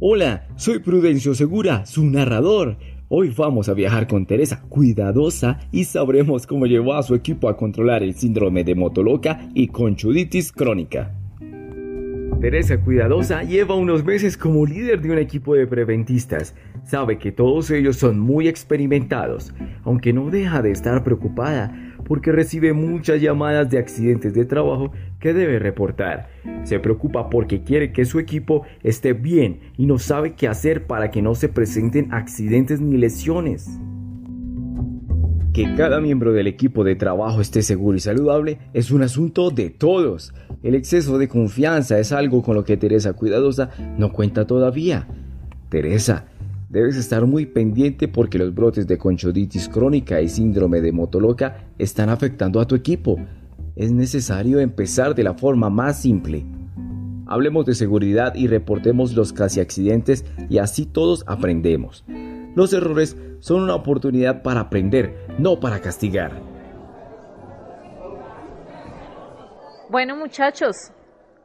Hola, 0.00 0.46
soy 0.54 0.78
Prudencio 0.78 1.34
Segura, 1.34 1.84
su 1.84 2.06
narrador. 2.06 2.76
Hoy 3.08 3.34
vamos 3.36 3.68
a 3.68 3.74
viajar 3.74 4.06
con 4.06 4.26
Teresa, 4.26 4.62
cuidadosa, 4.68 5.58
y 5.72 5.82
sabremos 5.82 6.46
cómo 6.46 6.66
llevó 6.66 6.94
a 6.94 7.02
su 7.02 7.16
equipo 7.16 7.48
a 7.48 7.56
controlar 7.56 8.04
el 8.04 8.14
síndrome 8.14 8.62
de 8.62 8.76
motoloca 8.76 9.48
y 9.54 9.66
conchuditis 9.66 10.52
crónica. 10.52 11.16
Teresa 12.40 12.80
Cuidadosa 12.80 13.42
lleva 13.42 13.74
unos 13.74 14.04
meses 14.04 14.36
como 14.36 14.64
líder 14.64 15.00
de 15.00 15.10
un 15.10 15.18
equipo 15.18 15.56
de 15.56 15.66
preventistas. 15.66 16.54
Sabe 16.84 17.18
que 17.18 17.32
todos 17.32 17.72
ellos 17.72 17.96
son 17.96 18.20
muy 18.20 18.46
experimentados, 18.46 19.52
aunque 19.82 20.12
no 20.12 20.30
deja 20.30 20.62
de 20.62 20.70
estar 20.70 21.02
preocupada 21.02 21.87
porque 22.08 22.32
recibe 22.32 22.72
muchas 22.72 23.20
llamadas 23.20 23.68
de 23.70 23.78
accidentes 23.78 24.32
de 24.32 24.46
trabajo 24.46 24.90
que 25.20 25.34
debe 25.34 25.58
reportar. 25.58 26.30
Se 26.64 26.80
preocupa 26.80 27.28
porque 27.28 27.62
quiere 27.62 27.92
que 27.92 28.06
su 28.06 28.18
equipo 28.18 28.64
esté 28.82 29.12
bien 29.12 29.60
y 29.76 29.86
no 29.86 29.98
sabe 29.98 30.34
qué 30.34 30.48
hacer 30.48 30.86
para 30.86 31.10
que 31.10 31.22
no 31.22 31.34
se 31.34 31.50
presenten 31.50 32.12
accidentes 32.12 32.80
ni 32.80 32.96
lesiones. 32.96 33.68
Que 35.52 35.74
cada 35.76 36.00
miembro 36.00 36.32
del 36.32 36.46
equipo 36.46 36.82
de 36.82 36.94
trabajo 36.94 37.40
esté 37.40 37.62
seguro 37.62 37.96
y 37.96 38.00
saludable 38.00 38.58
es 38.72 38.90
un 38.90 39.02
asunto 39.02 39.50
de 39.50 39.70
todos. 39.70 40.32
El 40.62 40.74
exceso 40.74 41.18
de 41.18 41.28
confianza 41.28 41.98
es 41.98 42.12
algo 42.12 42.42
con 42.42 42.54
lo 42.54 42.64
que 42.64 42.76
Teresa 42.76 43.12
Cuidadosa 43.12 43.70
no 43.98 44.12
cuenta 44.12 44.46
todavía. 44.46 45.08
Teresa, 45.68 46.26
debes 46.68 46.96
estar 46.96 47.26
muy 47.26 47.46
pendiente 47.46 48.08
porque 48.08 48.38
los 48.38 48.54
brotes 48.54 48.86
de 48.86 48.98
conchoditis 48.98 49.68
crónica 49.68 50.20
y 50.20 50.28
síndrome 50.28 50.80
de 50.80 50.92
motoloca 50.92 51.68
están 51.78 52.10
afectando 52.10 52.60
a 52.60 52.66
tu 52.66 52.74
equipo. 52.74 53.16
Es 53.76 53.92
necesario 53.92 54.60
empezar 54.60 55.14
de 55.14 55.22
la 55.22 55.34
forma 55.34 55.70
más 55.70 56.00
simple. 56.00 56.44
Hablemos 57.26 57.66
de 57.66 57.74
seguridad 57.74 58.34
y 58.34 58.46
reportemos 58.46 59.14
los 59.14 59.32
casi 59.32 59.60
accidentes 59.60 60.24
y 60.48 60.58
así 60.58 60.86
todos 60.86 61.24
aprendemos. 61.26 62.04
Los 62.54 62.72
errores 62.72 63.16
son 63.40 63.62
una 63.62 63.74
oportunidad 63.74 64.42
para 64.42 64.60
aprender, 64.60 65.26
no 65.38 65.60
para 65.60 65.80
castigar. 65.80 66.32
Bueno 69.90 70.16
muchachos, 70.16 70.92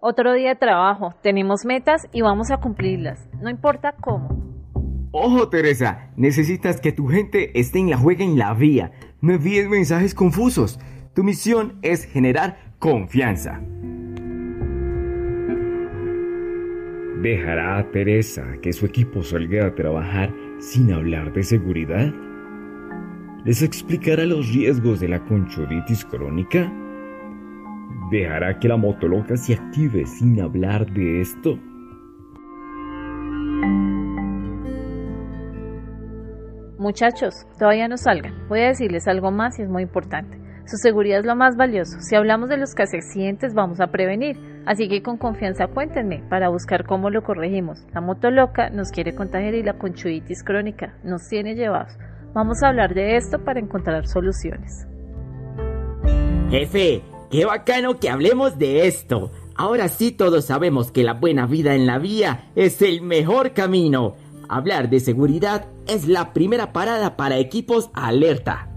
otro 0.00 0.32
día 0.32 0.50
de 0.50 0.56
trabajo, 0.56 1.14
tenemos 1.22 1.66
metas 1.66 2.06
y 2.12 2.22
vamos 2.22 2.50
a 2.50 2.58
cumplirlas, 2.58 3.28
no 3.40 3.50
importa 3.50 3.94
cómo. 4.00 4.39
Ojo 5.12 5.48
Teresa, 5.48 6.12
necesitas 6.16 6.80
que 6.80 6.92
tu 6.92 7.08
gente 7.08 7.58
esté 7.58 7.80
en 7.80 7.90
la 7.90 7.96
juega 7.96 8.24
en 8.24 8.38
la 8.38 8.54
vía, 8.54 8.92
no 9.20 9.32
envíes 9.32 9.68
mensajes 9.68 10.14
confusos. 10.14 10.78
Tu 11.14 11.24
misión 11.24 11.80
es 11.82 12.04
generar 12.04 12.74
confianza. 12.78 13.60
¿Dejará 17.22 17.78
a 17.78 17.90
Teresa 17.90 18.46
que 18.62 18.72
su 18.72 18.86
equipo 18.86 19.24
salga 19.24 19.66
a 19.66 19.74
trabajar 19.74 20.32
sin 20.60 20.92
hablar 20.92 21.32
de 21.32 21.42
seguridad? 21.42 22.14
¿Les 23.44 23.62
explicará 23.62 24.24
los 24.24 24.48
riesgos 24.54 25.00
de 25.00 25.08
la 25.08 25.24
conchoditis 25.24 26.04
crónica? 26.04 26.72
¿Dejará 28.12 28.60
que 28.60 28.68
la 28.68 28.76
motoloca 28.76 29.36
se 29.36 29.54
active 29.54 30.06
sin 30.06 30.40
hablar 30.40 30.88
de 30.92 31.20
esto? 31.20 31.58
Muchachos, 36.80 37.46
todavía 37.58 37.88
no 37.88 37.98
salgan. 37.98 38.48
Voy 38.48 38.60
a 38.60 38.68
decirles 38.68 39.06
algo 39.06 39.30
más 39.30 39.58
y 39.58 39.62
es 39.62 39.68
muy 39.68 39.82
importante. 39.82 40.38
Su 40.64 40.78
seguridad 40.78 41.18
es 41.18 41.26
lo 41.26 41.36
más 41.36 41.54
valioso. 41.54 42.00
Si 42.00 42.16
hablamos 42.16 42.48
de 42.48 42.56
los 42.56 42.72
casi 42.72 42.96
accidentes, 42.96 43.52
vamos 43.52 43.80
a 43.80 43.88
prevenir. 43.88 44.38
Así 44.64 44.88
que 44.88 45.02
con 45.02 45.18
confianza 45.18 45.66
cuéntenme 45.66 46.24
para 46.30 46.48
buscar 46.48 46.86
cómo 46.86 47.10
lo 47.10 47.22
corregimos. 47.22 47.84
La 47.92 48.00
moto 48.00 48.30
loca 48.30 48.70
nos 48.70 48.92
quiere 48.92 49.14
contagiar 49.14 49.52
y 49.52 49.62
la 49.62 49.76
conchuditis 49.76 50.42
crónica 50.42 50.94
nos 51.04 51.28
tiene 51.28 51.54
llevados. 51.54 51.92
Vamos 52.32 52.62
a 52.62 52.68
hablar 52.68 52.94
de 52.94 53.18
esto 53.18 53.44
para 53.44 53.60
encontrar 53.60 54.06
soluciones. 54.06 54.86
Jefe, 56.48 57.02
qué 57.30 57.44
bacano 57.44 58.00
que 58.00 58.08
hablemos 58.08 58.58
de 58.58 58.86
esto. 58.86 59.32
Ahora 59.54 59.88
sí 59.88 60.12
todos 60.12 60.46
sabemos 60.46 60.90
que 60.92 61.04
la 61.04 61.12
buena 61.12 61.44
vida 61.44 61.74
en 61.74 61.84
la 61.86 61.98
vía 61.98 62.50
es 62.54 62.80
el 62.80 63.02
mejor 63.02 63.52
camino. 63.52 64.14
Hablar 64.52 64.90
de 64.90 64.98
seguridad 64.98 65.66
es 65.86 66.08
la 66.08 66.32
primera 66.32 66.72
parada 66.72 67.16
para 67.16 67.38
equipos 67.38 67.88
alerta. 67.94 68.68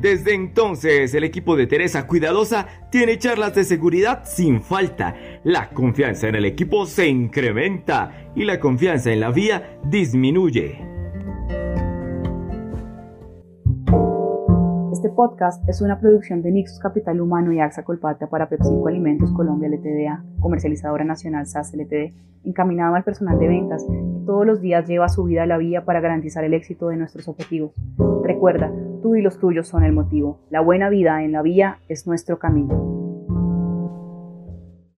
Desde 0.00 0.34
entonces, 0.34 1.12
el 1.14 1.24
equipo 1.24 1.56
de 1.56 1.66
Teresa 1.66 2.06
Cuidadosa 2.06 2.68
tiene 2.92 3.18
charlas 3.18 3.56
de 3.56 3.64
seguridad 3.64 4.22
sin 4.24 4.62
falta. 4.62 5.16
La 5.42 5.70
confianza 5.70 6.28
en 6.28 6.36
el 6.36 6.44
equipo 6.44 6.86
se 6.86 7.08
incrementa 7.08 8.30
y 8.36 8.44
la 8.44 8.60
confianza 8.60 9.10
en 9.10 9.18
la 9.18 9.32
vía 9.32 9.80
disminuye. 9.86 10.78
Este 14.92 15.08
podcast 15.08 15.68
es 15.68 15.80
una 15.80 15.98
producción 15.98 16.40
de 16.40 16.52
Nixus 16.52 16.78
Capital 16.78 17.20
Humano 17.20 17.52
y 17.52 17.58
AXA 17.58 17.82
Colpata 17.82 18.28
para 18.28 18.48
PepsiCo 18.48 18.86
Alimentos 18.86 19.32
Colombia 19.32 19.68
LTDA, 19.68 20.22
comercializadora 20.38 21.02
nacional 21.02 21.48
SAS 21.48 21.74
LTD, 21.74 22.12
encaminado 22.44 22.94
al 22.94 23.04
personal 23.04 23.38
de 23.38 23.48
ventas 23.48 23.84
que 23.88 24.19
todos 24.30 24.46
los 24.46 24.60
días 24.60 24.86
lleva 24.86 25.08
su 25.08 25.24
vida 25.24 25.42
a 25.42 25.46
la 25.46 25.58
vía 25.58 25.84
para 25.84 25.98
garantizar 25.98 26.44
el 26.44 26.54
éxito 26.54 26.86
de 26.86 26.96
nuestros 26.96 27.26
objetivos. 27.26 27.72
Recuerda, 28.22 28.72
tú 29.02 29.16
y 29.16 29.22
los 29.22 29.40
tuyos 29.40 29.66
son 29.66 29.82
el 29.82 29.92
motivo. 29.92 30.38
La 30.50 30.60
buena 30.60 30.88
vida 30.88 31.24
en 31.24 31.32
la 31.32 31.42
vía 31.42 31.80
es 31.88 32.06
nuestro 32.06 32.38
camino. 32.38 32.99